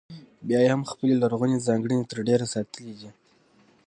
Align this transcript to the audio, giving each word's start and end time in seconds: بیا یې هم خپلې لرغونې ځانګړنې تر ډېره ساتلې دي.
بیا 0.47 0.59
یې 0.63 0.69
هم 0.73 0.81
خپلې 0.91 1.13
لرغونې 1.21 1.63
ځانګړنې 1.67 2.09
تر 2.11 2.17
ډېره 2.27 2.45
ساتلې 2.53 2.93
دي. 2.99 3.09